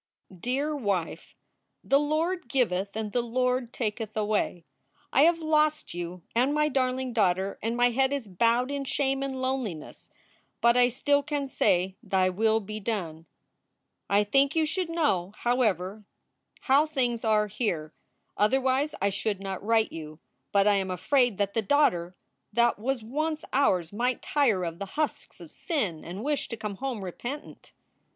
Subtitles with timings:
[0.35, 1.35] DEAR WIFE,
[1.83, 4.65] The Lord giveth and the Lord taketh away.
[5.13, 9.21] I have lost you and my darling daughter and my head is bowed in shame
[9.21, 10.09] and loneliness,
[10.59, 13.27] but I still can say, "Thy will be done."
[14.09, 16.03] I think you should know, however,
[16.61, 17.93] how things are here.
[18.35, 20.17] Other wise I should not write you.
[20.51, 22.15] But I am afraid that the daughter
[22.51, 26.77] that was once ours might tire of the husks of sin and wish to come
[26.77, 27.71] home repentant.